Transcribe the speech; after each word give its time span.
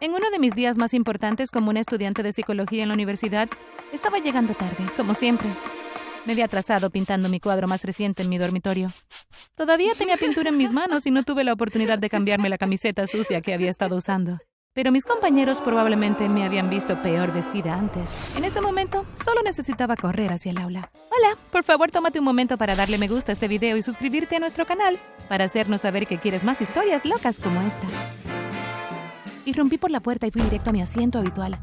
En 0.00 0.14
uno 0.14 0.30
de 0.30 0.38
mis 0.38 0.54
días 0.54 0.78
más 0.78 0.94
importantes 0.94 1.50
como 1.50 1.68
una 1.68 1.80
estudiante 1.80 2.22
de 2.22 2.32
psicología 2.32 2.82
en 2.82 2.88
la 2.88 2.94
universidad, 2.94 3.50
estaba 3.92 4.18
llegando 4.18 4.54
tarde, 4.54 4.90
como 4.96 5.12
siempre. 5.12 5.48
Me 6.24 6.32
había 6.32 6.46
atrasado 6.46 6.88
pintando 6.88 7.28
mi 7.28 7.38
cuadro 7.38 7.68
más 7.68 7.84
reciente 7.84 8.22
en 8.22 8.30
mi 8.30 8.38
dormitorio. 8.38 8.90
Todavía 9.56 9.92
tenía 9.98 10.16
pintura 10.16 10.48
en 10.48 10.56
mis 10.56 10.72
manos 10.72 11.04
y 11.04 11.10
no 11.10 11.22
tuve 11.22 11.44
la 11.44 11.52
oportunidad 11.52 11.98
de 11.98 12.08
cambiarme 12.08 12.48
la 12.48 12.56
camiseta 12.56 13.06
sucia 13.06 13.42
que 13.42 13.52
había 13.52 13.68
estado 13.68 13.96
usando. 13.96 14.38
Pero 14.72 14.90
mis 14.90 15.04
compañeros 15.04 15.58
probablemente 15.58 16.30
me 16.30 16.44
habían 16.44 16.70
visto 16.70 17.02
peor 17.02 17.30
vestida 17.32 17.74
antes. 17.74 18.10
En 18.36 18.44
ese 18.44 18.62
momento, 18.62 19.04
solo 19.22 19.42
necesitaba 19.42 19.96
correr 19.96 20.32
hacia 20.32 20.52
el 20.52 20.58
aula. 20.58 20.90
Hola, 21.10 21.36
por 21.52 21.64
favor 21.64 21.90
tómate 21.90 22.20
un 22.20 22.24
momento 22.24 22.56
para 22.56 22.74
darle 22.74 22.96
me 22.96 23.08
gusta 23.08 23.32
a 23.32 23.34
este 23.34 23.48
video 23.48 23.76
y 23.76 23.82
suscribirte 23.82 24.36
a 24.36 24.40
nuestro 24.40 24.64
canal 24.64 24.98
para 25.28 25.44
hacernos 25.44 25.82
saber 25.82 26.06
que 26.06 26.18
quieres 26.18 26.42
más 26.42 26.62
historias 26.62 27.04
locas 27.04 27.36
como 27.38 27.60
esta. 27.60 28.39
Irrumpí 29.44 29.78
por 29.78 29.90
la 29.90 30.00
puerta 30.00 30.26
y 30.26 30.30
fui 30.30 30.42
directo 30.42 30.70
a 30.70 30.72
mi 30.72 30.82
asiento 30.82 31.18
habitual, 31.18 31.58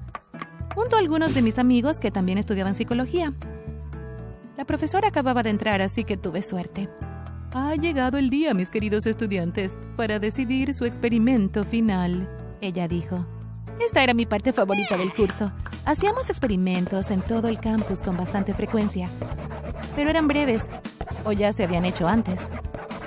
junto 0.73 0.95
a 0.95 0.99
algunos 0.99 1.33
de 1.33 1.41
mis 1.41 1.57
amigos 1.59 1.99
que 1.99 2.11
también 2.11 2.37
estudiaban 2.37 2.75
psicología. 2.75 3.33
La 4.57 4.65
profesora 4.65 5.09
acababa 5.09 5.43
de 5.43 5.51
entrar, 5.51 5.81
así 5.81 6.03
que 6.03 6.17
tuve 6.17 6.41
suerte. 6.41 6.89
Ha 7.53 7.75
llegado 7.75 8.17
el 8.17 8.29
día, 8.29 8.53
mis 8.53 8.71
queridos 8.71 9.05
estudiantes, 9.05 9.77
para 9.95 10.19
decidir 10.19 10.73
su 10.73 10.85
experimento 10.85 11.63
final, 11.63 12.27
ella 12.61 12.87
dijo. 12.87 13.25
Esta 13.79 14.03
era 14.03 14.13
mi 14.13 14.25
parte 14.25 14.53
favorita 14.53 14.97
del 14.97 15.13
curso. 15.13 15.51
Hacíamos 15.85 16.29
experimentos 16.29 17.11
en 17.11 17.21
todo 17.21 17.47
el 17.47 17.59
campus 17.59 18.01
con 18.01 18.17
bastante 18.17 18.53
frecuencia, 18.53 19.07
pero 19.95 20.09
eran 20.09 20.27
breves, 20.27 20.65
o 21.23 21.31
ya 21.31 21.53
se 21.53 21.63
habían 21.63 21.85
hecho 21.85 22.07
antes. 22.07 22.41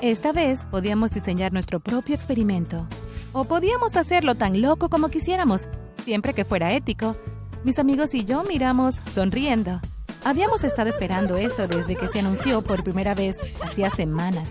Esta 0.00 0.32
vez 0.32 0.62
podíamos 0.62 1.10
diseñar 1.10 1.52
nuestro 1.52 1.80
propio 1.80 2.14
experimento, 2.14 2.86
o 3.32 3.44
podíamos 3.44 3.96
hacerlo 3.96 4.34
tan 4.34 4.60
loco 4.60 4.88
como 4.88 5.08
quisiéramos, 5.08 5.68
siempre 6.04 6.34
que 6.34 6.44
fuera 6.44 6.72
ético. 6.72 7.16
Mis 7.64 7.78
amigos 7.78 8.14
y 8.14 8.24
yo 8.24 8.42
miramos 8.44 8.96
sonriendo. 9.12 9.80
Habíamos 10.24 10.64
estado 10.64 10.90
esperando 10.90 11.36
esto 11.36 11.66
desde 11.66 11.96
que 11.96 12.08
se 12.08 12.18
anunció 12.18 12.62
por 12.62 12.84
primera 12.84 13.14
vez 13.14 13.38
hacía 13.62 13.90
semanas. 13.90 14.50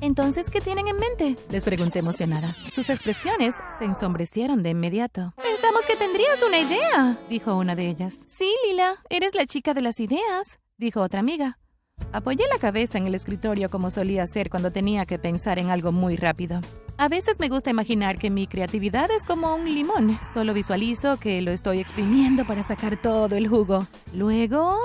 Entonces, 0.00 0.48
¿qué 0.48 0.62
tienen 0.62 0.88
en 0.88 0.96
mente? 0.96 1.36
Les 1.50 1.62
pregunté 1.62 1.98
emocionada. 1.98 2.48
Sus 2.72 2.88
expresiones 2.88 3.54
se 3.78 3.84
ensombrecieron 3.84 4.62
de 4.62 4.70
inmediato. 4.70 5.34
Pensamos 5.36 5.84
que 5.86 5.96
tendrías 5.96 6.42
una 6.42 6.58
idea, 6.58 7.18
dijo 7.28 7.54
una 7.54 7.76
de 7.76 7.88
ellas. 7.88 8.18
Sí, 8.26 8.50
Lila, 8.66 8.96
eres 9.10 9.34
la 9.34 9.44
chica 9.44 9.74
de 9.74 9.82
las 9.82 10.00
ideas, 10.00 10.58
dijo 10.78 11.02
otra 11.02 11.20
amiga. 11.20 11.59
Apoyé 12.12 12.44
la 12.52 12.58
cabeza 12.58 12.98
en 12.98 13.06
el 13.06 13.14
escritorio 13.14 13.70
como 13.70 13.90
solía 13.90 14.24
hacer 14.24 14.50
cuando 14.50 14.70
tenía 14.70 15.06
que 15.06 15.18
pensar 15.18 15.58
en 15.58 15.70
algo 15.70 15.92
muy 15.92 16.16
rápido. 16.16 16.60
A 16.96 17.08
veces 17.08 17.40
me 17.40 17.48
gusta 17.48 17.70
imaginar 17.70 18.18
que 18.18 18.30
mi 18.30 18.46
creatividad 18.46 19.10
es 19.10 19.24
como 19.24 19.54
un 19.54 19.64
limón. 19.64 20.18
Solo 20.34 20.52
visualizo 20.52 21.18
que 21.18 21.40
lo 21.40 21.50
estoy 21.52 21.78
exprimiendo 21.78 22.44
para 22.44 22.62
sacar 22.62 23.00
todo 23.00 23.36
el 23.36 23.48
jugo. 23.48 23.86
Luego... 24.12 24.78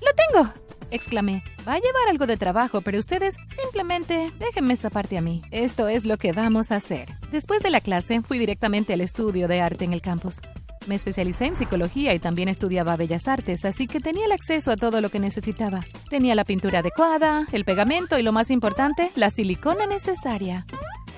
¡Lo 0.00 0.08
tengo! 0.14 0.52
exclamé. 0.90 1.42
Va 1.66 1.74
a 1.74 1.78
llevar 1.78 2.08
algo 2.08 2.26
de 2.26 2.36
trabajo, 2.36 2.80
pero 2.80 2.98
ustedes 2.98 3.36
simplemente 3.62 4.30
déjenme 4.38 4.74
esta 4.74 4.90
parte 4.90 5.18
a 5.18 5.20
mí. 5.20 5.42
Esto 5.50 5.88
es 5.88 6.04
lo 6.04 6.16
que 6.16 6.32
vamos 6.32 6.70
a 6.70 6.76
hacer. 6.76 7.08
Después 7.30 7.62
de 7.62 7.70
la 7.70 7.80
clase, 7.80 8.22
fui 8.22 8.38
directamente 8.38 8.92
al 8.92 9.00
estudio 9.00 9.48
de 9.48 9.60
arte 9.60 9.84
en 9.84 9.92
el 9.92 10.02
campus. 10.02 10.40
Me 10.90 10.96
especialicé 10.96 11.46
en 11.46 11.56
psicología 11.56 12.14
y 12.14 12.18
también 12.18 12.48
estudiaba 12.48 12.96
bellas 12.96 13.28
artes, 13.28 13.64
así 13.64 13.86
que 13.86 14.00
tenía 14.00 14.26
el 14.26 14.32
acceso 14.32 14.72
a 14.72 14.76
todo 14.76 15.00
lo 15.00 15.08
que 15.08 15.20
necesitaba. 15.20 15.78
Tenía 16.08 16.34
la 16.34 16.42
pintura 16.42 16.80
adecuada, 16.80 17.46
el 17.52 17.64
pegamento 17.64 18.18
y 18.18 18.24
lo 18.24 18.32
más 18.32 18.50
importante, 18.50 19.12
la 19.14 19.30
silicona 19.30 19.86
necesaria. 19.86 20.66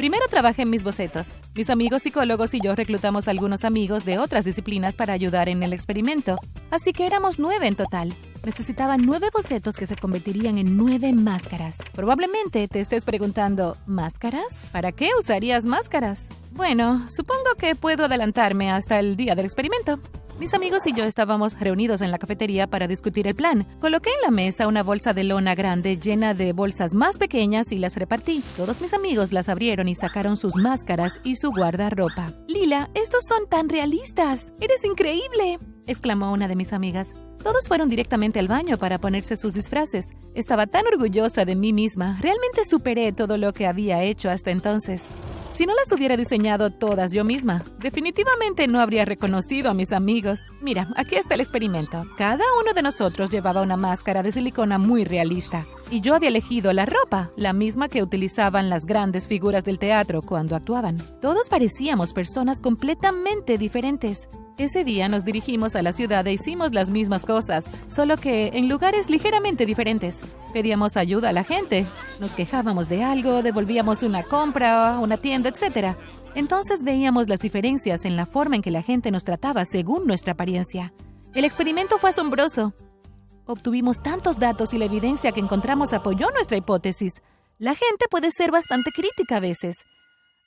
Primero 0.02 0.26
trabajé 0.28 0.62
en 0.62 0.70
mis 0.70 0.82
bocetos. 0.82 1.28
Mis 1.54 1.70
amigos 1.70 2.02
psicólogos 2.02 2.54
y 2.54 2.60
yo 2.60 2.74
reclutamos 2.74 3.28
algunos 3.28 3.64
amigos 3.64 4.04
de 4.04 4.18
otras 4.18 4.44
disciplinas 4.44 4.96
para 4.96 5.12
ayudar 5.12 5.48
en 5.48 5.62
el 5.62 5.72
experimento. 5.72 6.38
Así 6.72 6.92
que 6.92 7.06
éramos 7.06 7.38
nueve 7.38 7.68
en 7.68 7.76
total. 7.76 8.12
Necesitaba 8.44 8.96
nueve 8.96 9.28
bocetos 9.32 9.76
que 9.76 9.86
se 9.86 9.94
convertirían 9.94 10.58
en 10.58 10.76
nueve 10.76 11.12
máscaras. 11.12 11.76
Probablemente 11.92 12.66
te 12.66 12.80
estés 12.80 13.04
preguntando, 13.04 13.76
¿máscaras? 13.86 14.70
¿Para 14.72 14.90
qué 14.90 15.10
usarías 15.16 15.64
máscaras? 15.64 16.22
Bueno, 16.50 17.06
supongo 17.08 17.54
que 17.56 17.76
puedo 17.76 18.06
adelantarme 18.06 18.72
hasta 18.72 18.98
el 18.98 19.16
día 19.16 19.36
del 19.36 19.44
experimento. 19.44 20.00
Mis 20.38 20.54
amigos 20.54 20.86
y 20.86 20.94
yo 20.94 21.04
estábamos 21.04 21.58
reunidos 21.60 22.00
en 22.00 22.10
la 22.10 22.18
cafetería 22.18 22.66
para 22.66 22.88
discutir 22.88 23.26
el 23.26 23.34
plan. 23.34 23.66
Coloqué 23.80 24.10
en 24.10 24.22
la 24.22 24.30
mesa 24.30 24.66
una 24.66 24.82
bolsa 24.82 25.12
de 25.12 25.24
lona 25.24 25.54
grande 25.54 25.98
llena 25.98 26.34
de 26.34 26.52
bolsas 26.52 26.94
más 26.94 27.18
pequeñas 27.18 27.70
y 27.70 27.78
las 27.78 27.96
repartí. 27.96 28.42
Todos 28.56 28.80
mis 28.80 28.94
amigos 28.94 29.32
las 29.32 29.48
abrieron 29.48 29.88
y 29.88 29.94
sacaron 29.94 30.36
sus 30.36 30.56
máscaras 30.56 31.20
y 31.22 31.36
su 31.36 31.52
guardarropa. 31.52 32.32
Lila, 32.48 32.90
estos 32.94 33.24
son 33.24 33.48
tan 33.48 33.68
realistas. 33.68 34.46
¡Eres 34.60 34.84
increíble! 34.84 35.58
exclamó 35.86 36.32
una 36.32 36.48
de 36.48 36.56
mis 36.56 36.72
amigas. 36.72 37.08
Todos 37.42 37.68
fueron 37.68 37.88
directamente 37.88 38.38
al 38.38 38.48
baño 38.48 38.78
para 38.78 38.98
ponerse 38.98 39.36
sus 39.36 39.52
disfraces. 39.52 40.06
Estaba 40.34 40.66
tan 40.66 40.86
orgullosa 40.86 41.44
de 41.44 41.56
mí 41.56 41.72
misma. 41.72 42.18
Realmente 42.20 42.64
superé 42.64 43.12
todo 43.12 43.36
lo 43.36 43.52
que 43.52 43.66
había 43.66 44.02
hecho 44.02 44.30
hasta 44.30 44.50
entonces. 44.50 45.02
Si 45.52 45.66
no 45.66 45.74
las 45.74 45.92
hubiera 45.92 46.16
diseñado 46.16 46.70
todas 46.70 47.12
yo 47.12 47.24
misma, 47.24 47.62
definitivamente 47.78 48.66
no 48.68 48.80
habría 48.80 49.04
reconocido 49.04 49.70
a 49.70 49.74
mis 49.74 49.92
amigos. 49.92 50.40
Mira, 50.62 50.88
aquí 50.96 51.16
está 51.16 51.34
el 51.34 51.42
experimento. 51.42 52.04
Cada 52.16 52.44
uno 52.60 52.72
de 52.72 52.82
nosotros 52.82 53.30
llevaba 53.30 53.60
una 53.60 53.76
máscara 53.76 54.22
de 54.22 54.32
silicona 54.32 54.78
muy 54.78 55.04
realista. 55.04 55.66
Y 55.92 56.00
yo 56.00 56.14
había 56.14 56.30
elegido 56.30 56.72
la 56.72 56.86
ropa, 56.86 57.32
la 57.36 57.52
misma 57.52 57.90
que 57.90 58.02
utilizaban 58.02 58.70
las 58.70 58.86
grandes 58.86 59.28
figuras 59.28 59.62
del 59.62 59.78
teatro 59.78 60.22
cuando 60.22 60.56
actuaban. 60.56 60.96
Todos 61.20 61.50
parecíamos 61.50 62.14
personas 62.14 62.62
completamente 62.62 63.58
diferentes. 63.58 64.26
Ese 64.56 64.84
día 64.84 65.10
nos 65.10 65.22
dirigimos 65.22 65.76
a 65.76 65.82
la 65.82 65.92
ciudad 65.92 66.26
e 66.26 66.32
hicimos 66.32 66.72
las 66.72 66.88
mismas 66.88 67.26
cosas, 67.26 67.66
solo 67.88 68.16
que 68.16 68.52
en 68.54 68.70
lugares 68.70 69.10
ligeramente 69.10 69.66
diferentes. 69.66 70.16
Pedíamos 70.54 70.96
ayuda 70.96 71.28
a 71.28 71.32
la 71.34 71.44
gente, 71.44 71.84
nos 72.20 72.32
quejábamos 72.32 72.88
de 72.88 73.02
algo, 73.02 73.42
devolvíamos 73.42 74.02
una 74.02 74.22
compra, 74.22 74.98
una 74.98 75.18
tienda, 75.18 75.50
etc. 75.50 75.94
Entonces 76.34 76.84
veíamos 76.84 77.28
las 77.28 77.40
diferencias 77.40 78.06
en 78.06 78.16
la 78.16 78.24
forma 78.24 78.56
en 78.56 78.62
que 78.62 78.70
la 78.70 78.80
gente 78.80 79.10
nos 79.10 79.24
trataba 79.24 79.66
según 79.66 80.06
nuestra 80.06 80.32
apariencia. 80.32 80.94
El 81.34 81.44
experimento 81.44 81.98
fue 81.98 82.08
asombroso. 82.08 82.72
Obtuvimos 83.46 84.02
tantos 84.02 84.38
datos 84.38 84.72
y 84.72 84.78
la 84.78 84.84
evidencia 84.84 85.32
que 85.32 85.40
encontramos 85.40 85.92
apoyó 85.92 86.30
nuestra 86.30 86.56
hipótesis. 86.56 87.14
La 87.58 87.74
gente 87.74 88.06
puede 88.10 88.30
ser 88.30 88.52
bastante 88.52 88.90
crítica 88.94 89.36
a 89.36 89.40
veces. 89.40 89.76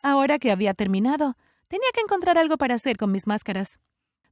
Ahora 0.02 0.40
que 0.40 0.52
había 0.52 0.74
terminado, 0.74 1.36
tenía 1.68 1.88
que 1.94 2.02
encontrar 2.02 2.38
algo 2.38 2.58
para 2.58 2.76
hacer 2.76 2.96
con 2.96 3.12
mis 3.12 3.28
máscaras. 3.28 3.80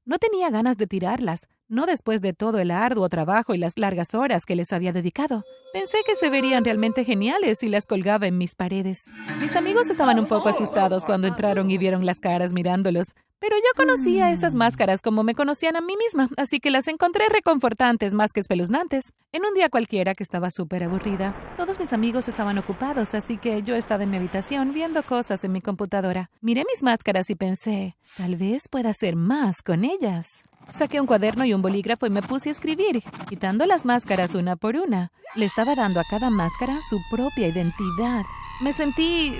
No 0.05 0.17
tenía 0.17 0.49
ganas 0.49 0.77
de 0.77 0.87
tirarlas, 0.87 1.47
no 1.67 1.85
después 1.85 2.21
de 2.21 2.33
todo 2.33 2.59
el 2.59 2.71
arduo 2.71 3.09
trabajo 3.09 3.53
y 3.53 3.57
las 3.57 3.77
largas 3.77 4.13
horas 4.13 4.45
que 4.45 4.55
les 4.55 4.71
había 4.71 4.93
dedicado. 4.93 5.43
Pensé 5.73 5.97
que 6.05 6.15
se 6.15 6.29
verían 6.29 6.63
realmente 6.63 7.03
geniales 7.03 7.59
si 7.59 7.69
las 7.69 7.87
colgaba 7.87 8.27
en 8.27 8.37
mis 8.37 8.55
paredes. 8.55 9.03
Mis 9.39 9.55
amigos 9.55 9.89
estaban 9.89 10.19
un 10.19 10.27
poco 10.27 10.49
asustados 10.49 11.05
cuando 11.05 11.27
entraron 11.27 11.71
y 11.71 11.77
vieron 11.77 12.05
las 12.05 12.19
caras 12.19 12.53
mirándolos, 12.53 13.07
pero 13.43 13.57
yo 13.57 13.75
conocía 13.75 14.31
estas 14.31 14.55
máscaras 14.55 15.01
como 15.01 15.21
me 15.21 15.35
conocían 15.35 15.75
a 15.75 15.81
mí 15.81 15.97
misma, 15.97 16.29
así 16.37 16.61
que 16.61 16.71
las 16.71 16.87
encontré 16.87 17.25
reconfortantes 17.27 18.13
más 18.13 18.31
que 18.31 18.39
espeluznantes. 18.39 19.11
En 19.33 19.43
un 19.43 19.53
día 19.53 19.67
cualquiera 19.67 20.15
que 20.15 20.23
estaba 20.23 20.49
súper 20.49 20.81
aburrida, 20.85 21.35
todos 21.57 21.77
mis 21.77 21.91
amigos 21.91 22.29
estaban 22.29 22.57
ocupados, 22.57 23.13
así 23.13 23.37
que 23.37 23.61
yo 23.61 23.75
estaba 23.75 24.03
en 24.03 24.11
mi 24.11 24.15
habitación 24.15 24.73
viendo 24.73 25.03
cosas 25.03 25.43
en 25.43 25.51
mi 25.51 25.59
computadora. 25.59 26.29
Miré 26.39 26.63
mis 26.71 26.83
máscaras 26.83 27.29
y 27.29 27.35
pensé, 27.35 27.97
tal 28.15 28.37
vez 28.37 28.69
pueda 28.69 28.91
hacer 28.91 29.17
más 29.17 29.61
con 29.61 29.83
ellas. 29.83 30.45
Saqué 30.71 31.01
un 31.01 31.05
cuaderno 31.05 31.43
y 31.43 31.53
un 31.53 31.61
bolígrafo 31.61 32.05
y 32.05 32.11
me 32.11 32.21
puse 32.21 32.47
a 32.47 32.53
escribir, 32.53 33.03
quitando 33.27 33.65
las 33.65 33.83
máscaras 33.83 34.35
una 34.35 34.55
por 34.55 34.77
una. 34.77 35.11
Le 35.35 35.43
estaba 35.43 35.75
dando 35.75 35.99
a 35.99 36.05
cada 36.09 36.29
máscara 36.29 36.79
su 36.89 36.97
propia 37.11 37.49
identidad. 37.49 38.23
Me 38.61 38.71
sentí 38.71 39.33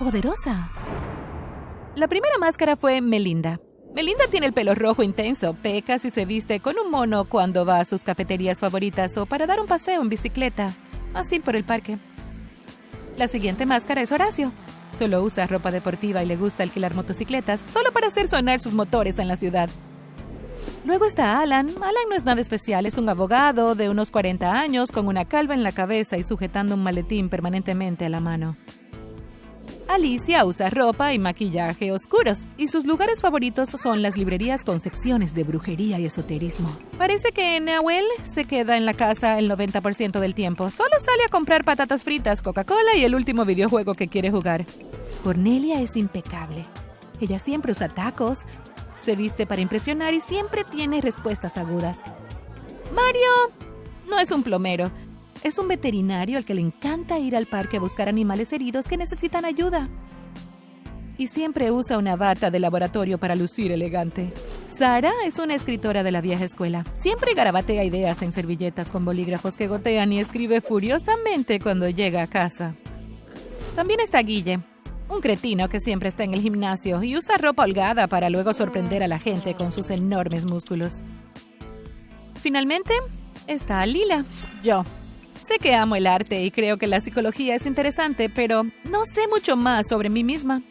poderosa. 0.00 0.72
La 1.96 2.08
primera 2.08 2.38
máscara 2.40 2.74
fue 2.76 3.00
Melinda. 3.00 3.60
Melinda 3.94 4.24
tiene 4.28 4.46
el 4.46 4.52
pelo 4.52 4.74
rojo 4.74 5.04
intenso, 5.04 5.54
peca 5.54 6.00
si 6.00 6.10
se 6.10 6.24
viste 6.24 6.58
con 6.58 6.76
un 6.76 6.90
mono 6.90 7.24
cuando 7.24 7.64
va 7.64 7.78
a 7.78 7.84
sus 7.84 8.02
cafeterías 8.02 8.58
favoritas 8.58 9.16
o 9.16 9.26
para 9.26 9.46
dar 9.46 9.60
un 9.60 9.68
paseo 9.68 10.02
en 10.02 10.08
bicicleta, 10.08 10.72
así 11.14 11.38
por 11.38 11.54
el 11.54 11.62
parque. 11.62 11.98
La 13.16 13.28
siguiente 13.28 13.64
máscara 13.64 14.02
es 14.02 14.10
Horacio. 14.10 14.50
Solo 14.98 15.22
usa 15.22 15.46
ropa 15.46 15.70
deportiva 15.70 16.20
y 16.24 16.26
le 16.26 16.34
gusta 16.34 16.64
alquilar 16.64 16.94
motocicletas 16.94 17.64
solo 17.72 17.92
para 17.92 18.08
hacer 18.08 18.26
sonar 18.26 18.58
sus 18.58 18.72
motores 18.72 19.20
en 19.20 19.28
la 19.28 19.36
ciudad. 19.36 19.70
Luego 20.84 21.04
está 21.04 21.40
Alan. 21.40 21.68
Alan 21.68 22.08
no 22.10 22.16
es 22.16 22.24
nada 22.24 22.40
especial, 22.40 22.86
es 22.86 22.98
un 22.98 23.08
abogado 23.08 23.76
de 23.76 23.88
unos 23.88 24.10
40 24.10 24.52
años 24.52 24.90
con 24.90 25.06
una 25.06 25.26
calva 25.26 25.54
en 25.54 25.62
la 25.62 25.70
cabeza 25.70 26.16
y 26.16 26.24
sujetando 26.24 26.74
un 26.74 26.82
maletín 26.82 27.28
permanentemente 27.28 28.04
a 28.04 28.08
la 28.08 28.18
mano. 28.18 28.56
Alicia 29.88 30.44
usa 30.46 30.70
ropa 30.70 31.12
y 31.12 31.18
maquillaje 31.18 31.92
oscuros 31.92 32.38
y 32.56 32.68
sus 32.68 32.86
lugares 32.86 33.20
favoritos 33.20 33.68
son 33.68 34.00
las 34.00 34.16
librerías 34.16 34.64
con 34.64 34.80
secciones 34.80 35.34
de 35.34 35.44
brujería 35.44 35.98
y 35.98 36.06
esoterismo. 36.06 36.74
Parece 36.96 37.32
que 37.32 37.60
Nahuel 37.60 38.04
se 38.22 38.46
queda 38.46 38.76
en 38.76 38.86
la 38.86 38.94
casa 38.94 39.38
el 39.38 39.50
90% 39.50 40.20
del 40.20 40.34
tiempo. 40.34 40.70
Solo 40.70 40.98
sale 40.98 41.24
a 41.26 41.30
comprar 41.30 41.64
patatas 41.64 42.02
fritas, 42.02 42.40
Coca-Cola 42.40 42.96
y 42.96 43.04
el 43.04 43.14
último 43.14 43.44
videojuego 43.44 43.94
que 43.94 44.08
quiere 44.08 44.30
jugar. 44.30 44.64
Cornelia 45.22 45.80
es 45.80 45.96
impecable. 45.96 46.64
Ella 47.20 47.38
siempre 47.38 47.72
usa 47.72 47.88
tacos, 47.88 48.40
Se 48.98 49.16
viste 49.16 49.46
para 49.46 49.60
impresionar 49.60 50.14
y 50.14 50.20
siempre 50.20 50.64
tiene 50.64 51.02
respuestas 51.02 51.58
agudas. 51.58 51.98
Mario 52.94 53.52
no 54.08 54.18
es 54.18 54.30
un 54.30 54.42
plomero. 54.42 54.90
Es 55.42 55.58
un 55.58 55.68
veterinario 55.68 56.38
al 56.38 56.44
que 56.44 56.54
le 56.54 56.60
encanta 56.62 57.18
ir 57.18 57.36
al 57.36 57.46
parque 57.46 57.76
a 57.76 57.80
buscar 57.80 58.08
animales 58.08 58.52
heridos 58.52 58.88
que 58.88 58.96
necesitan 58.96 59.44
ayuda. 59.44 59.88
Y 61.16 61.28
siempre 61.28 61.70
usa 61.70 61.98
una 61.98 62.16
bata 62.16 62.50
de 62.50 62.58
laboratorio 62.58 63.18
para 63.18 63.36
lucir 63.36 63.70
elegante. 63.70 64.32
Sara 64.66 65.12
es 65.24 65.38
una 65.38 65.54
escritora 65.54 66.02
de 66.02 66.10
la 66.10 66.20
vieja 66.20 66.44
escuela. 66.44 66.84
Siempre 66.94 67.34
garabatea 67.34 67.84
ideas 67.84 68.20
en 68.22 68.32
servilletas 68.32 68.90
con 68.90 69.04
bolígrafos 69.04 69.56
que 69.56 69.68
gotean 69.68 70.12
y 70.12 70.18
escribe 70.18 70.60
furiosamente 70.60 71.60
cuando 71.60 71.88
llega 71.88 72.22
a 72.22 72.26
casa. 72.26 72.74
También 73.76 74.00
está 74.00 74.20
Guille, 74.20 74.60
un 75.08 75.20
cretino 75.20 75.68
que 75.68 75.80
siempre 75.80 76.08
está 76.08 76.24
en 76.24 76.34
el 76.34 76.40
gimnasio 76.40 77.02
y 77.02 77.16
usa 77.16 77.36
ropa 77.36 77.64
holgada 77.64 78.08
para 78.08 78.30
luego 78.30 78.52
sorprender 78.54 79.02
a 79.02 79.08
la 79.08 79.18
gente 79.18 79.54
con 79.54 79.70
sus 79.70 79.90
enormes 79.90 80.46
músculos. 80.46 81.02
Finalmente, 82.40 82.94
está 83.46 83.84
Lila, 83.86 84.24
yo. 84.62 84.84
Sé 85.46 85.58
que 85.58 85.74
amo 85.74 85.94
el 85.94 86.06
arte 86.06 86.42
y 86.42 86.50
creo 86.50 86.78
que 86.78 86.86
la 86.86 87.02
psicología 87.02 87.54
es 87.54 87.66
interesante, 87.66 88.30
pero 88.30 88.64
no 88.84 89.04
sé 89.04 89.28
mucho 89.28 89.56
más 89.56 89.86
sobre 89.88 90.08
mí 90.08 90.24
misma. 90.24 90.62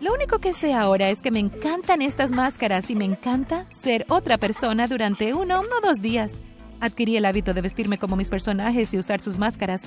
Lo 0.00 0.14
único 0.14 0.38
que 0.38 0.54
sé 0.54 0.72
ahora 0.72 1.10
es 1.10 1.20
que 1.20 1.30
me 1.30 1.40
encantan 1.40 2.00
estas 2.00 2.32
máscaras 2.32 2.88
y 2.88 2.94
me 2.94 3.04
encanta 3.04 3.66
ser 3.70 4.06
otra 4.08 4.38
persona 4.38 4.88
durante 4.88 5.34
uno 5.34 5.60
o 5.60 5.86
dos 5.86 6.00
días. 6.00 6.32
Adquirí 6.80 7.18
el 7.18 7.26
hábito 7.26 7.52
de 7.52 7.60
vestirme 7.60 7.98
como 7.98 8.16
mis 8.16 8.30
personajes 8.30 8.94
y 8.94 8.98
usar 8.98 9.20
sus 9.20 9.36
máscaras. 9.36 9.82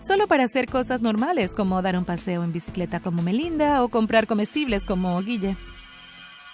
Solo 0.00 0.28
para 0.28 0.44
hacer 0.44 0.68
cosas 0.68 1.02
normales 1.02 1.50
como 1.50 1.82
dar 1.82 1.98
un 1.98 2.04
paseo 2.04 2.44
en 2.44 2.52
bicicleta 2.52 3.00
como 3.00 3.22
Melinda 3.22 3.82
o 3.82 3.88
comprar 3.88 4.28
comestibles 4.28 4.84
como 4.84 5.20
Guille. 5.20 5.56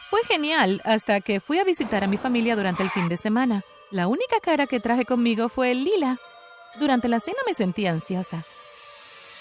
Fue 0.09 0.21
genial 0.25 0.81
hasta 0.85 1.21
que 1.21 1.41
fui 1.41 1.59
a 1.59 1.65
visitar 1.65 2.03
a 2.03 2.07
mi 2.07 2.17
familia 2.17 2.57
durante 2.57 2.83
el 2.83 2.89
fin 2.89 3.11
de 3.11 3.19
semana. 3.19 3.63
La 3.91 4.09
única 4.09 4.41
cara 4.43 4.67
que 4.67 4.81
traje 4.81 5.05
conmigo 5.05 5.51
fue 5.51 5.75
lila. 5.75 6.19
Durante 6.79 7.09
la 7.09 7.21
cena 7.21 7.39
me 7.47 7.55
sentía 7.55 7.91
ansiosa. 7.91 8.45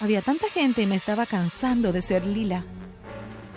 Había 0.01 0.21
tanta 0.21 0.49
gente 0.49 0.81
y 0.81 0.85
me 0.85 0.95
estaba 0.95 1.25
cansando 1.25 1.93
de 1.93 2.01
ser 2.01 2.25
lila. 2.25 2.65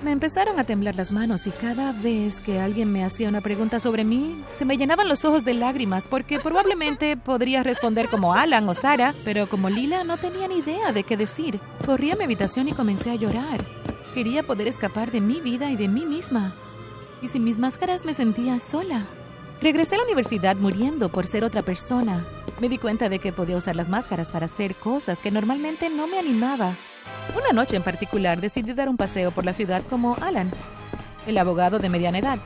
Me 0.02 0.12
empezaron 0.12 0.58
a 0.58 0.64
temblar 0.64 0.94
las 0.94 1.12
manos 1.12 1.46
y 1.46 1.50
cada 1.50 1.92
vez 1.92 2.40
que 2.40 2.60
alguien 2.60 2.92
me 2.92 3.04
hacía 3.04 3.28
una 3.28 3.40
pregunta 3.40 3.80
sobre 3.80 4.04
mí, 4.04 4.44
se 4.52 4.66
me 4.66 4.76
llenaban 4.76 5.08
los 5.08 5.24
ojos 5.24 5.44
de 5.44 5.54
lágrimas 5.54 6.04
porque 6.04 6.38
probablemente 6.38 7.16
podría 7.24 7.62
responder 7.62 8.08
como 8.08 8.34
Alan 8.34 8.68
o 8.68 8.74
Sara, 8.74 9.14
pero 9.24 9.48
como 9.48 9.70
Lila 9.70 10.04
no 10.04 10.18
tenía 10.18 10.46
ni 10.46 10.58
idea 10.58 10.92
de 10.92 11.02
qué 11.02 11.16
decir. 11.16 11.58
Corrí 11.86 12.10
a 12.10 12.16
mi 12.16 12.24
habitación 12.24 12.68
y 12.68 12.72
comencé 12.72 13.10
a 13.10 13.14
llorar. 13.14 13.64
Quería 14.12 14.42
poder 14.42 14.68
escapar 14.68 15.10
de 15.10 15.20
mi 15.20 15.40
vida 15.40 15.70
y 15.70 15.76
de 15.76 15.88
mí 15.88 16.04
misma. 16.04 16.54
Y 17.22 17.28
sin 17.28 17.42
mis 17.42 17.58
máscaras 17.58 18.04
me 18.04 18.12
sentía 18.12 18.60
sola. 18.60 19.06
Regresé 19.64 19.94
a 19.94 19.98
la 19.98 20.04
universidad 20.04 20.56
muriendo 20.56 21.08
por 21.08 21.26
ser 21.26 21.42
otra 21.42 21.62
persona. 21.62 22.22
Me 22.60 22.68
di 22.68 22.76
cuenta 22.76 23.08
de 23.08 23.18
que 23.18 23.32
podía 23.32 23.56
usar 23.56 23.74
las 23.74 23.88
máscaras 23.88 24.30
para 24.30 24.44
hacer 24.44 24.74
cosas 24.74 25.20
que 25.20 25.30
normalmente 25.30 25.88
no 25.88 26.06
me 26.06 26.18
animaba. 26.18 26.74
Una 27.34 27.50
noche 27.54 27.74
en 27.74 27.82
particular 27.82 28.42
decidí 28.42 28.74
dar 28.74 28.90
un 28.90 28.98
paseo 28.98 29.30
por 29.30 29.46
la 29.46 29.54
ciudad 29.54 29.82
como 29.88 30.18
Alan, 30.20 30.50
el 31.26 31.38
abogado 31.38 31.78
de 31.78 31.88
mediana 31.88 32.18
edad. 32.18 32.38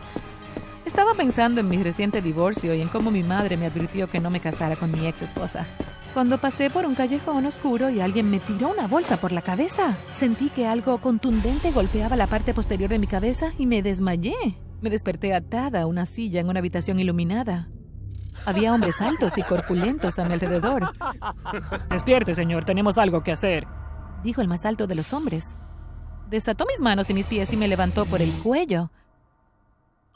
Estaba 0.86 1.12
pensando 1.14 1.60
en 1.60 1.68
mi 1.68 1.82
reciente 1.82 2.22
divorcio 2.22 2.72
y 2.72 2.82
en 2.82 2.88
cómo 2.88 3.10
mi 3.10 3.24
madre 3.24 3.56
me 3.56 3.66
advirtió 3.66 4.08
que 4.08 4.20
no 4.20 4.30
me 4.30 4.38
casara 4.38 4.76
con 4.76 4.92
mi 4.92 5.04
ex 5.08 5.22
esposa. 5.22 5.66
Cuando 6.14 6.38
pasé 6.38 6.70
por 6.70 6.86
un 6.86 6.94
callejón 6.94 7.46
oscuro 7.46 7.90
y 7.90 8.00
alguien 8.00 8.30
me 8.30 8.38
tiró 8.38 8.68
una 8.68 8.86
bolsa 8.86 9.16
por 9.16 9.32
la 9.32 9.42
cabeza, 9.42 9.96
sentí 10.12 10.50
que 10.50 10.68
algo 10.68 10.98
contundente 10.98 11.72
golpeaba 11.72 12.14
la 12.14 12.28
parte 12.28 12.54
posterior 12.54 12.88
de 12.88 13.00
mi 13.00 13.08
cabeza 13.08 13.54
y 13.58 13.66
me 13.66 13.82
desmayé. 13.82 14.67
Me 14.80 14.90
desperté 14.90 15.34
atada 15.34 15.82
a 15.82 15.86
una 15.86 16.06
silla 16.06 16.40
en 16.40 16.48
una 16.48 16.60
habitación 16.60 17.00
iluminada. 17.00 17.68
Había 18.46 18.72
hombres 18.72 19.00
altos 19.00 19.36
y 19.36 19.42
corpulentos 19.42 20.18
a 20.18 20.24
mi 20.24 20.34
alrededor. 20.34 20.90
Despierte, 21.90 22.34
señor, 22.34 22.64
tenemos 22.64 22.96
algo 22.98 23.22
que 23.22 23.32
hacer 23.32 23.66
dijo 24.22 24.40
el 24.40 24.48
más 24.48 24.64
alto 24.64 24.86
de 24.86 24.94
los 24.94 25.12
hombres. 25.12 25.56
Desató 26.28 26.66
mis 26.66 26.80
manos 26.80 27.08
y 27.10 27.14
mis 27.14 27.26
pies 27.26 27.52
y 27.52 27.56
me 27.56 27.68
levantó 27.68 28.04
por 28.06 28.20
el 28.20 28.32
cuello. 28.42 28.90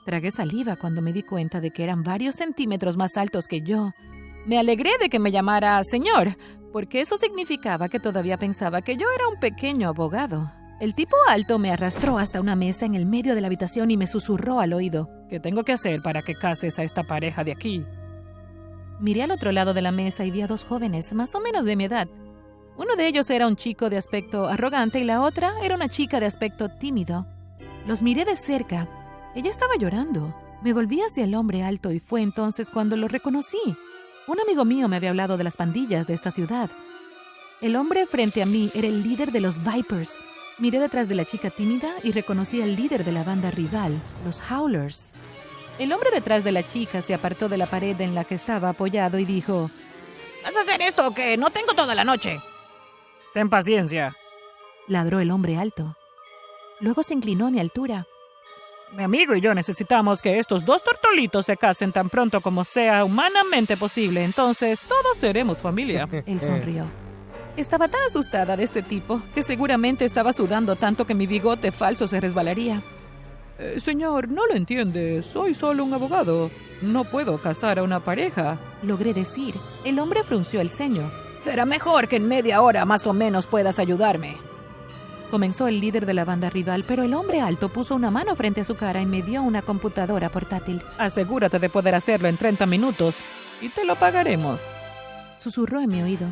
Tragué 0.04 0.30
saliva 0.30 0.76
cuando 0.76 1.00
me 1.00 1.12
di 1.12 1.22
cuenta 1.22 1.60
de 1.60 1.70
que 1.70 1.84
eran 1.84 2.02
varios 2.02 2.34
centímetros 2.34 2.96
más 2.96 3.16
altos 3.16 3.46
que 3.46 3.60
yo. 3.60 3.92
Me 4.46 4.58
alegré 4.58 4.90
de 5.00 5.08
que 5.08 5.20
me 5.20 5.30
llamara 5.30 5.82
señor, 5.84 6.36
porque 6.72 7.00
eso 7.00 7.16
significaba 7.16 7.88
que 7.88 8.00
todavía 8.00 8.36
pensaba 8.36 8.82
que 8.82 8.96
yo 8.96 9.06
era 9.14 9.28
un 9.28 9.38
pequeño 9.38 9.88
abogado. 9.88 10.50
El 10.82 10.96
tipo 10.96 11.14
alto 11.28 11.60
me 11.60 11.70
arrastró 11.70 12.18
hasta 12.18 12.40
una 12.40 12.56
mesa 12.56 12.86
en 12.86 12.96
el 12.96 13.06
medio 13.06 13.36
de 13.36 13.40
la 13.40 13.46
habitación 13.46 13.92
y 13.92 13.96
me 13.96 14.08
susurró 14.08 14.58
al 14.58 14.72
oído. 14.72 15.08
¿Qué 15.30 15.38
tengo 15.38 15.62
que 15.62 15.72
hacer 15.72 16.02
para 16.02 16.22
que 16.22 16.34
cases 16.34 16.76
a 16.80 16.82
esta 16.82 17.04
pareja 17.04 17.44
de 17.44 17.52
aquí? 17.52 17.84
Miré 18.98 19.22
al 19.22 19.30
otro 19.30 19.52
lado 19.52 19.74
de 19.74 19.82
la 19.82 19.92
mesa 19.92 20.24
y 20.24 20.32
vi 20.32 20.42
a 20.42 20.48
dos 20.48 20.64
jóvenes, 20.64 21.12
más 21.12 21.34
o 21.36 21.40
menos 21.40 21.64
de 21.64 21.76
mi 21.76 21.84
edad, 21.84 22.08
uno 22.76 22.96
de 22.96 23.06
ellos 23.06 23.28
era 23.28 23.46
un 23.46 23.56
chico 23.56 23.90
de 23.90 23.98
aspecto 23.98 24.46
arrogante 24.46 24.98
y 24.98 25.04
la 25.04 25.22
otra 25.22 25.54
era 25.62 25.74
una 25.74 25.88
chica 25.88 26.18
de 26.20 26.26
aspecto 26.26 26.70
tímido. 26.70 27.26
Los 27.86 28.00
miré 28.00 28.24
de 28.24 28.36
cerca. 28.36 28.88
Ella 29.34 29.50
estaba 29.50 29.76
llorando. 29.76 30.34
Me 30.62 30.72
volví 30.72 31.00
hacia 31.00 31.24
el 31.24 31.34
hombre 31.34 31.62
alto 31.62 31.92
y 31.92 32.00
fue 32.00 32.22
entonces 32.22 32.70
cuando 32.70 32.96
lo 32.96 33.08
reconocí. 33.08 33.76
Un 34.26 34.40
amigo 34.40 34.64
mío 34.64 34.88
me 34.88 34.96
había 34.96 35.10
hablado 35.10 35.36
de 35.36 35.44
las 35.44 35.56
pandillas 35.56 36.06
de 36.06 36.14
esta 36.14 36.30
ciudad. 36.30 36.70
El 37.60 37.76
hombre 37.76 38.06
frente 38.06 38.42
a 38.42 38.46
mí 38.46 38.70
era 38.74 38.88
el 38.88 39.02
líder 39.02 39.32
de 39.32 39.40
los 39.40 39.62
Vipers. 39.62 40.16
Miré 40.58 40.78
detrás 40.78 41.08
de 41.08 41.14
la 41.14 41.24
chica 41.24 41.50
tímida 41.50 41.92
y 42.02 42.12
reconocí 42.12 42.62
al 42.62 42.76
líder 42.76 43.04
de 43.04 43.12
la 43.12 43.24
banda 43.24 43.50
rival, 43.50 44.00
los 44.24 44.40
Howlers. 44.50 45.12
El 45.78 45.92
hombre 45.92 46.10
detrás 46.12 46.44
de 46.44 46.52
la 46.52 46.62
chica 46.62 47.00
se 47.00 47.14
apartó 47.14 47.48
de 47.48 47.56
la 47.56 47.66
pared 47.66 48.00
en 48.00 48.14
la 48.14 48.24
que 48.24 48.34
estaba 48.34 48.68
apoyado 48.68 49.18
y 49.18 49.24
dijo, 49.24 49.70
¿Vas 50.44 50.56
a 50.56 50.60
hacer 50.60 50.82
esto 50.82 51.06
o 51.06 51.14
qué? 51.14 51.36
No 51.36 51.50
tengo 51.50 51.72
toda 51.74 51.94
la 51.94 52.04
noche. 52.04 52.40
Ten 53.32 53.48
paciencia, 53.48 54.14
ladró 54.88 55.20
el 55.20 55.30
hombre 55.30 55.56
alto. 55.56 55.96
Luego 56.80 57.02
se 57.02 57.14
inclinó 57.14 57.46
a 57.46 57.50
mi 57.50 57.60
altura. 57.60 58.06
Mi 58.92 59.04
amigo 59.04 59.34
y 59.34 59.40
yo 59.40 59.54
necesitamos 59.54 60.20
que 60.20 60.38
estos 60.38 60.66
dos 60.66 60.84
tortolitos 60.84 61.46
se 61.46 61.56
casen 61.56 61.92
tan 61.92 62.10
pronto 62.10 62.42
como 62.42 62.64
sea 62.64 63.04
humanamente 63.04 63.78
posible, 63.78 64.22
entonces 64.22 64.82
todos 64.82 65.16
seremos 65.18 65.58
familia. 65.58 66.06
Él 66.26 66.42
sonrió. 66.42 66.84
Estaba 67.56 67.88
tan 67.88 68.00
asustada 68.08 68.56
de 68.56 68.64
este 68.64 68.82
tipo 68.82 69.20
que 69.34 69.42
seguramente 69.42 70.06
estaba 70.06 70.32
sudando 70.32 70.74
tanto 70.76 71.06
que 71.06 71.14
mi 71.14 71.26
bigote 71.26 71.70
falso 71.70 72.06
se 72.06 72.20
resbalaría. 72.20 72.82
Eh, 73.58 73.78
señor, 73.78 74.28
no 74.28 74.46
lo 74.46 74.54
entiende. 74.54 75.22
Soy 75.22 75.54
solo 75.54 75.84
un 75.84 75.92
abogado. 75.92 76.50
No 76.80 77.04
puedo 77.04 77.36
casar 77.38 77.78
a 77.78 77.82
una 77.82 78.00
pareja. 78.00 78.58
Logré 78.82 79.12
decir. 79.12 79.54
El 79.84 79.98
hombre 79.98 80.24
frunció 80.24 80.62
el 80.62 80.70
ceño. 80.70 81.10
Será 81.40 81.66
mejor 81.66 82.08
que 82.08 82.16
en 82.16 82.26
media 82.26 82.62
hora 82.62 82.86
más 82.86 83.06
o 83.06 83.12
menos 83.12 83.46
puedas 83.46 83.78
ayudarme. 83.78 84.36
Comenzó 85.30 85.66
el 85.66 85.80
líder 85.80 86.06
de 86.06 86.14
la 86.14 86.24
banda 86.24 86.50
rival, 86.50 86.84
pero 86.86 87.02
el 87.02 87.14
hombre 87.14 87.40
alto 87.40 87.68
puso 87.68 87.94
una 87.94 88.10
mano 88.10 88.34
frente 88.34 88.62
a 88.62 88.64
su 88.64 88.76
cara 88.76 89.00
y 89.00 89.06
me 89.06 89.22
dio 89.22 89.42
una 89.42 89.62
computadora 89.62 90.30
portátil. 90.30 90.82
Asegúrate 90.98 91.58
de 91.58 91.68
poder 91.68 91.94
hacerlo 91.94 92.28
en 92.28 92.36
30 92.36 92.64
minutos 92.66 93.16
y 93.60 93.68
te 93.68 93.84
lo 93.84 93.96
pagaremos. 93.96 94.60
Susurró 95.38 95.80
en 95.80 95.90
mi 95.90 96.02
oído. 96.02 96.26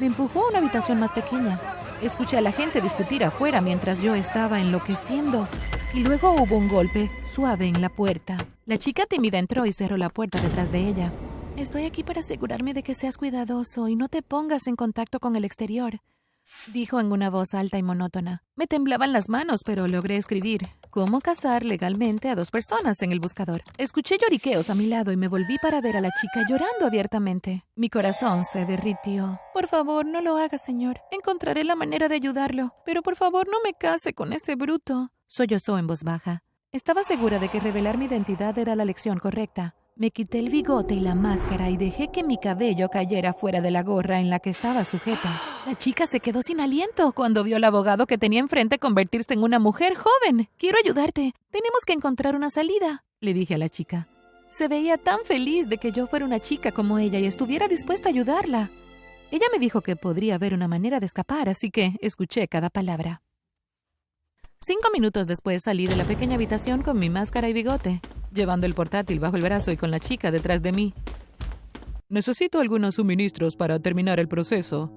Me 0.00 0.06
empujó 0.06 0.44
a 0.44 0.48
una 0.48 0.58
habitación 0.58 1.00
más 1.00 1.12
pequeña. 1.12 1.60
Escuché 2.02 2.36
a 2.36 2.40
la 2.40 2.52
gente 2.52 2.80
discutir 2.80 3.24
afuera 3.24 3.60
mientras 3.60 4.00
yo 4.02 4.14
estaba 4.14 4.60
enloqueciendo. 4.60 5.46
Y 5.94 6.00
luego 6.00 6.32
hubo 6.32 6.56
un 6.56 6.68
golpe 6.68 7.10
suave 7.30 7.66
en 7.66 7.80
la 7.80 7.88
puerta. 7.88 8.38
La 8.66 8.78
chica 8.78 9.04
tímida 9.06 9.38
entró 9.38 9.66
y 9.66 9.72
cerró 9.72 9.96
la 9.96 10.08
puerta 10.08 10.40
detrás 10.40 10.72
de 10.72 10.88
ella. 10.88 11.12
Estoy 11.56 11.84
aquí 11.84 12.02
para 12.02 12.20
asegurarme 12.20 12.72
de 12.72 12.82
que 12.82 12.94
seas 12.94 13.18
cuidadoso 13.18 13.88
y 13.88 13.96
no 13.96 14.08
te 14.08 14.22
pongas 14.22 14.66
en 14.66 14.76
contacto 14.76 15.20
con 15.20 15.36
el 15.36 15.44
exterior, 15.44 16.00
dijo 16.72 17.00
en 17.00 17.12
una 17.12 17.30
voz 17.30 17.54
alta 17.54 17.78
y 17.78 17.82
monótona. 17.82 18.42
Me 18.56 18.66
temblaban 18.66 19.12
las 19.12 19.28
manos, 19.28 19.62
pero 19.64 19.88
logré 19.88 20.16
escribir 20.16 20.62
cómo 20.90 21.20
casar 21.20 21.64
legalmente 21.64 22.28
a 22.28 22.34
dos 22.34 22.50
personas 22.50 23.00
en 23.02 23.12
el 23.12 23.20
buscador. 23.20 23.62
Escuché 23.78 24.18
lloriqueos 24.18 24.68
a 24.68 24.74
mi 24.74 24.86
lado 24.86 25.10
y 25.10 25.16
me 25.16 25.28
volví 25.28 25.56
para 25.62 25.80
ver 25.80 25.96
a 25.96 26.00
la 26.00 26.10
chica 26.10 26.46
llorando 26.48 26.86
abiertamente. 26.86 27.64
Mi 27.74 27.88
corazón 27.88 28.44
se 28.44 28.66
derritió. 28.66 29.40
Por 29.54 29.68
favor, 29.68 30.04
no 30.04 30.20
lo 30.20 30.36
haga, 30.36 30.58
señor. 30.58 31.00
Encontraré 31.10 31.64
la 31.64 31.76
manera 31.76 32.08
de 32.08 32.16
ayudarlo. 32.16 32.74
Pero 32.84 33.02
por 33.02 33.16
favor, 33.16 33.48
no 33.48 33.58
me 33.64 33.72
case 33.72 34.12
con 34.12 34.32
ese 34.32 34.54
bruto. 34.54 35.10
Sollozó 35.28 35.78
en 35.78 35.86
voz 35.86 36.02
baja. 36.02 36.42
Estaba 36.72 37.04
segura 37.04 37.38
de 37.38 37.48
que 37.48 37.60
revelar 37.60 37.98
mi 37.98 38.06
identidad 38.06 38.56
era 38.58 38.76
la 38.76 38.84
lección 38.84 39.18
correcta. 39.18 39.74
Me 39.94 40.10
quité 40.10 40.38
el 40.38 40.48
bigote 40.48 40.94
y 40.94 41.00
la 41.00 41.14
máscara 41.14 41.68
y 41.68 41.76
dejé 41.76 42.08
que 42.10 42.24
mi 42.24 42.38
cabello 42.38 42.88
cayera 42.88 43.34
fuera 43.34 43.60
de 43.60 43.70
la 43.70 43.82
gorra 43.82 44.20
en 44.20 44.30
la 44.30 44.38
que 44.38 44.48
estaba 44.48 44.84
sujeta. 44.84 45.30
La 45.66 45.76
chica 45.76 46.06
se 46.06 46.20
quedó 46.20 46.40
sin 46.40 46.60
aliento 46.60 47.12
cuando 47.12 47.44
vio 47.44 47.56
al 47.56 47.64
abogado 47.64 48.06
que 48.06 48.16
tenía 48.16 48.40
enfrente 48.40 48.78
convertirse 48.78 49.34
en 49.34 49.42
una 49.42 49.58
mujer 49.58 49.94
joven. 49.94 50.48
Quiero 50.56 50.78
ayudarte. 50.82 51.34
Tenemos 51.50 51.84
que 51.86 51.92
encontrar 51.92 52.34
una 52.34 52.48
salida, 52.48 53.04
le 53.20 53.34
dije 53.34 53.54
a 53.54 53.58
la 53.58 53.68
chica. 53.68 54.08
Se 54.50 54.66
veía 54.66 54.96
tan 54.96 55.20
feliz 55.24 55.68
de 55.68 55.76
que 55.76 55.92
yo 55.92 56.06
fuera 56.06 56.24
una 56.24 56.40
chica 56.40 56.72
como 56.72 56.98
ella 56.98 57.18
y 57.18 57.26
estuviera 57.26 57.68
dispuesta 57.68 58.08
a 58.08 58.12
ayudarla. 58.12 58.70
Ella 59.30 59.46
me 59.52 59.58
dijo 59.58 59.82
que 59.82 59.96
podría 59.96 60.36
haber 60.36 60.54
una 60.54 60.68
manera 60.68 61.00
de 61.00 61.06
escapar, 61.06 61.50
así 61.50 61.70
que 61.70 61.96
escuché 62.00 62.48
cada 62.48 62.70
palabra. 62.70 63.20
Cinco 64.58 64.88
minutos 64.92 65.26
después 65.26 65.62
salí 65.62 65.86
de 65.86 65.96
la 65.96 66.04
pequeña 66.04 66.36
habitación 66.36 66.82
con 66.82 66.98
mi 66.98 67.10
máscara 67.10 67.48
y 67.48 67.52
bigote, 67.52 68.00
llevando 68.32 68.66
el 68.66 68.74
portátil 68.74 69.20
bajo 69.20 69.36
el 69.36 69.42
brazo 69.42 69.70
y 69.70 69.76
con 69.76 69.90
la 69.90 70.00
chica 70.00 70.30
detrás 70.30 70.62
de 70.62 70.72
mí. 70.72 70.94
Necesito 72.08 72.60
algunos 72.60 72.96
suministros 72.96 73.56
para 73.56 73.78
terminar 73.78 74.20
el 74.20 74.28
proceso. 74.28 74.92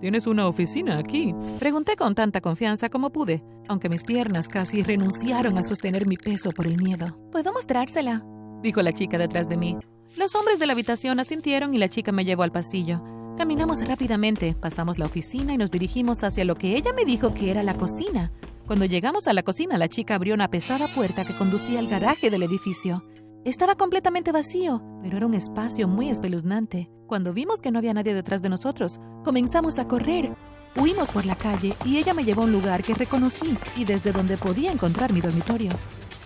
¿Tienes 0.00 0.26
una 0.26 0.46
oficina 0.46 0.98
aquí? 0.98 1.34
Pregunté 1.58 1.96
con 1.96 2.14
tanta 2.14 2.40
confianza 2.40 2.88
como 2.88 3.10
pude, 3.10 3.42
aunque 3.68 3.88
mis 3.88 4.04
piernas 4.04 4.46
casi 4.46 4.82
renunciaron 4.82 5.58
a 5.58 5.64
sostener 5.64 6.06
mi 6.06 6.16
peso 6.16 6.50
por 6.50 6.66
el 6.66 6.76
miedo. 6.76 7.06
¿Puedo 7.32 7.52
mostrársela? 7.52 8.24
dijo 8.62 8.82
la 8.82 8.92
chica 8.92 9.18
detrás 9.18 9.48
de 9.48 9.56
mí. 9.56 9.76
Los 10.16 10.34
hombres 10.34 10.58
de 10.58 10.66
la 10.66 10.72
habitación 10.72 11.18
asintieron 11.20 11.74
y 11.74 11.78
la 11.78 11.88
chica 11.88 12.12
me 12.12 12.24
llevó 12.24 12.42
al 12.42 12.52
pasillo. 12.52 13.02
Caminamos 13.36 13.86
rápidamente, 13.86 14.54
pasamos 14.54 14.98
la 14.98 15.06
oficina 15.06 15.54
y 15.54 15.58
nos 15.58 15.70
dirigimos 15.70 16.22
hacia 16.24 16.44
lo 16.44 16.54
que 16.54 16.76
ella 16.76 16.92
me 16.92 17.04
dijo 17.04 17.34
que 17.34 17.50
era 17.50 17.62
la 17.62 17.74
cocina. 17.74 18.32
Cuando 18.68 18.84
llegamos 18.84 19.26
a 19.28 19.32
la 19.32 19.42
cocina, 19.42 19.78
la 19.78 19.88
chica 19.88 20.14
abrió 20.14 20.34
una 20.34 20.50
pesada 20.50 20.88
puerta 20.88 21.24
que 21.24 21.32
conducía 21.32 21.78
al 21.78 21.88
garaje 21.88 22.28
del 22.28 22.42
edificio. 22.42 23.02
Estaba 23.46 23.76
completamente 23.76 24.30
vacío, 24.30 24.82
pero 25.02 25.16
era 25.16 25.26
un 25.26 25.32
espacio 25.32 25.88
muy 25.88 26.10
espeluznante. 26.10 26.90
Cuando 27.06 27.32
vimos 27.32 27.62
que 27.62 27.70
no 27.70 27.78
había 27.78 27.94
nadie 27.94 28.12
detrás 28.12 28.42
de 28.42 28.50
nosotros, 28.50 29.00
comenzamos 29.24 29.78
a 29.78 29.88
correr. 29.88 30.36
Huimos 30.76 31.08
por 31.08 31.24
la 31.24 31.34
calle 31.34 31.72
y 31.86 31.96
ella 31.96 32.12
me 32.12 32.24
llevó 32.24 32.42
a 32.42 32.44
un 32.44 32.52
lugar 32.52 32.82
que 32.82 32.92
reconocí 32.92 33.56
y 33.74 33.86
desde 33.86 34.12
donde 34.12 34.36
podía 34.36 34.70
encontrar 34.70 35.14
mi 35.14 35.22
dormitorio. 35.22 35.70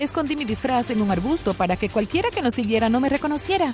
Escondí 0.01 0.35
mi 0.35 0.45
disfraz 0.45 0.91
en 0.91 1.01
un 1.01 1.13
arbusto 1.13 1.55
para 1.55 1.77
que 1.77 1.91
cualquiera 1.91 2.31
que 2.31 2.43
nos 2.43 2.55
siguiera 2.55 2.89
no 2.89 2.99
me 2.99 3.09
reconociera. 3.09 3.73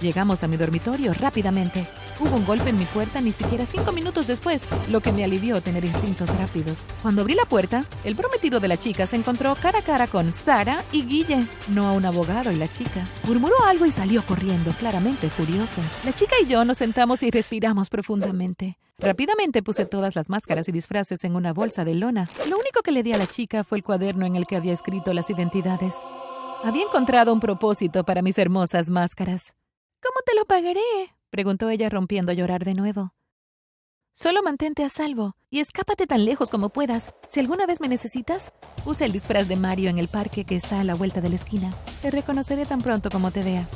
Llegamos 0.00 0.44
a 0.44 0.46
mi 0.46 0.56
dormitorio 0.56 1.12
rápidamente. 1.12 1.88
Hubo 2.20 2.36
un 2.36 2.46
golpe 2.46 2.70
en 2.70 2.78
mi 2.78 2.84
puerta 2.84 3.20
ni 3.20 3.32
siquiera 3.32 3.66
cinco 3.66 3.90
minutos 3.90 4.26
después, 4.28 4.62
lo 4.88 5.00
que 5.00 5.12
me 5.12 5.24
alivió 5.24 5.60
tener 5.60 5.84
instintos 5.84 6.28
rápidos. 6.38 6.78
Cuando 7.02 7.22
abrí 7.22 7.34
la 7.34 7.44
puerta, 7.44 7.84
el 8.04 8.14
prometido 8.14 8.60
de 8.60 8.68
la 8.68 8.76
chica 8.76 9.06
se 9.06 9.16
encontró 9.16 9.54
cara 9.56 9.80
a 9.80 9.82
cara 9.82 10.06
con 10.06 10.32
Sara 10.32 10.82
y 10.92 11.04
Guille, 11.04 11.46
no 11.68 11.88
a 11.88 11.92
un 11.92 12.04
abogado 12.04 12.52
y 12.52 12.56
la 12.56 12.68
chica. 12.68 13.04
Murmuró 13.24 13.56
algo 13.66 13.84
y 13.84 13.92
salió 13.92 14.24
corriendo, 14.24 14.70
claramente 14.72 15.28
furiosa. 15.28 15.82
La 16.04 16.12
chica 16.12 16.36
y 16.42 16.46
yo 16.46 16.64
nos 16.64 16.78
sentamos 16.78 17.22
y 17.22 17.30
respiramos 17.30 17.90
profundamente. 17.90 18.78
Rápidamente 18.98 19.62
puse 19.62 19.86
todas 19.86 20.14
las 20.14 20.28
máscaras 20.28 20.68
y 20.68 20.72
disfraces 20.72 21.24
en 21.24 21.34
una 21.34 21.52
bolsa 21.52 21.84
de 21.84 21.94
lona. 21.94 22.28
Lo 22.48 22.56
único 22.56 22.82
que 22.82 22.92
le 22.92 23.02
di 23.02 23.12
a 23.12 23.18
la 23.18 23.26
chica 23.26 23.64
fue 23.64 23.78
el 23.78 23.84
cuaderno 23.84 24.24
en 24.24 24.36
el 24.36 24.46
que 24.46 24.56
había 24.56 24.72
escrito 24.72 25.12
las 25.12 25.30
identidades. 25.30 25.94
Había 26.62 26.84
encontrado 26.84 27.32
un 27.32 27.40
propósito 27.40 28.04
para 28.04 28.22
mis 28.22 28.38
hermosas 28.38 28.88
máscaras. 28.88 29.52
¿Cómo 30.00 30.20
te 30.24 30.34
lo 30.36 30.44
pagaré? 30.44 31.13
Preguntó 31.34 31.68
ella 31.68 31.88
rompiendo 31.88 32.30
a 32.30 32.34
llorar 32.36 32.64
de 32.64 32.74
nuevo. 32.74 33.12
Solo 34.12 34.40
mantente 34.44 34.84
a 34.84 34.88
salvo 34.88 35.34
y 35.50 35.58
escápate 35.58 36.06
tan 36.06 36.24
lejos 36.24 36.48
como 36.48 36.68
puedas. 36.68 37.12
Si 37.26 37.40
alguna 37.40 37.66
vez 37.66 37.80
me 37.80 37.88
necesitas, 37.88 38.52
usa 38.86 39.04
el 39.04 39.10
disfraz 39.10 39.48
de 39.48 39.56
Mario 39.56 39.90
en 39.90 39.98
el 39.98 40.06
parque 40.06 40.44
que 40.44 40.54
está 40.54 40.78
a 40.78 40.84
la 40.84 40.94
vuelta 40.94 41.20
de 41.20 41.30
la 41.30 41.34
esquina. 41.34 41.70
Te 42.02 42.12
reconoceré 42.12 42.66
tan 42.66 42.80
pronto 42.80 43.10
como 43.10 43.32
te 43.32 43.42
vea. 43.42 43.66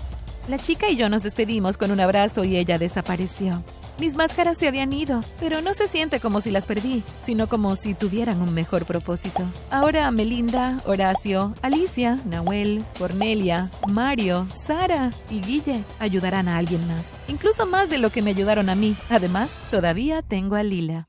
La 0.48 0.56
chica 0.60 0.88
y 0.88 0.94
yo 0.94 1.08
nos 1.08 1.24
despedimos 1.24 1.76
con 1.78 1.90
un 1.90 1.98
abrazo 1.98 2.44
y 2.44 2.56
ella 2.56 2.78
desapareció. 2.78 3.60
Mis 3.98 4.14
máscaras 4.14 4.58
se 4.58 4.68
habían 4.68 4.92
ido, 4.92 5.20
pero 5.40 5.60
no 5.60 5.74
se 5.74 5.88
siente 5.88 6.20
como 6.20 6.40
si 6.40 6.50
las 6.50 6.66
perdí, 6.66 7.02
sino 7.20 7.48
como 7.48 7.74
si 7.74 7.94
tuvieran 7.94 8.40
un 8.40 8.54
mejor 8.54 8.84
propósito. 8.84 9.42
Ahora 9.70 10.10
Melinda, 10.12 10.78
Horacio, 10.86 11.52
Alicia, 11.62 12.18
Nahuel, 12.24 12.84
Cornelia, 12.98 13.70
Mario, 13.88 14.46
Sara 14.66 15.10
y 15.30 15.40
Guille 15.40 15.82
ayudarán 15.98 16.48
a 16.48 16.58
alguien 16.58 16.86
más. 16.86 17.02
Incluso 17.26 17.66
más 17.66 17.90
de 17.90 17.98
lo 17.98 18.10
que 18.10 18.22
me 18.22 18.30
ayudaron 18.30 18.68
a 18.68 18.74
mí. 18.74 18.96
Además, 19.10 19.60
todavía 19.70 20.22
tengo 20.22 20.54
a 20.54 20.62
Lila. 20.62 21.07